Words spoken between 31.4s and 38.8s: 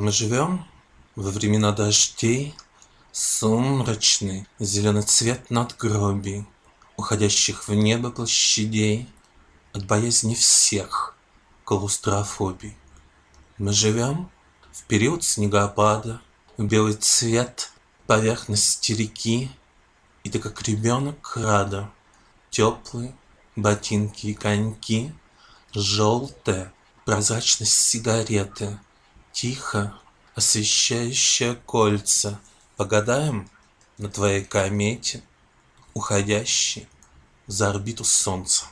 кольца. Погадаем на твоей комете, Уходящей за орбиту Солнца.